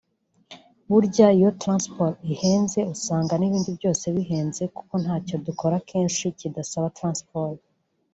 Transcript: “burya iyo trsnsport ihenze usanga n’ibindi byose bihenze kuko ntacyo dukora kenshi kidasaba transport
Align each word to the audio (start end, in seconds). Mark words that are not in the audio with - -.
“burya 0.89 1.27
iyo 1.37 1.49
trsnsport 1.59 2.15
ihenze 2.33 2.79
usanga 2.93 3.33
n’ibindi 3.37 3.69
byose 3.77 4.05
bihenze 4.15 4.63
kuko 4.75 4.93
ntacyo 5.03 5.35
dukora 5.47 5.77
kenshi 5.89 6.25
kidasaba 6.39 6.93
transport 6.99 7.59